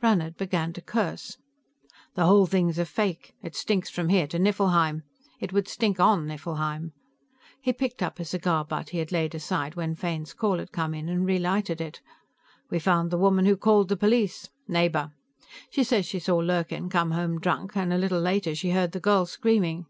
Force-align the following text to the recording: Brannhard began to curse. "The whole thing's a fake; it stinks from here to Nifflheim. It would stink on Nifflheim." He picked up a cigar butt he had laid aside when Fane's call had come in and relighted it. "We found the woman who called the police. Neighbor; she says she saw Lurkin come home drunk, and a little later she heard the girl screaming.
Brannhard 0.00 0.38
began 0.38 0.72
to 0.72 0.80
curse. 0.80 1.36
"The 2.14 2.24
whole 2.24 2.46
thing's 2.46 2.78
a 2.78 2.86
fake; 2.86 3.34
it 3.42 3.54
stinks 3.54 3.90
from 3.90 4.08
here 4.08 4.26
to 4.28 4.38
Nifflheim. 4.38 5.02
It 5.40 5.52
would 5.52 5.68
stink 5.68 6.00
on 6.00 6.26
Nifflheim." 6.26 6.92
He 7.60 7.74
picked 7.74 8.02
up 8.02 8.18
a 8.18 8.24
cigar 8.24 8.64
butt 8.64 8.88
he 8.88 8.98
had 9.00 9.12
laid 9.12 9.34
aside 9.34 9.74
when 9.74 9.94
Fane's 9.94 10.32
call 10.32 10.56
had 10.58 10.72
come 10.72 10.94
in 10.94 11.10
and 11.10 11.26
relighted 11.26 11.82
it. 11.82 12.00
"We 12.70 12.78
found 12.78 13.10
the 13.10 13.18
woman 13.18 13.44
who 13.44 13.58
called 13.58 13.90
the 13.90 13.96
police. 13.98 14.48
Neighbor; 14.66 15.12
she 15.68 15.84
says 15.84 16.06
she 16.06 16.18
saw 16.18 16.38
Lurkin 16.38 16.88
come 16.88 17.10
home 17.10 17.38
drunk, 17.38 17.76
and 17.76 17.92
a 17.92 17.98
little 17.98 18.22
later 18.22 18.54
she 18.54 18.70
heard 18.70 18.92
the 18.92 19.00
girl 19.00 19.26
screaming. 19.26 19.84